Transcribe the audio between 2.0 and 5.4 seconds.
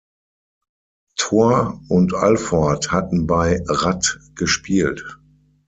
Alford hatten bei Ratt gespielt.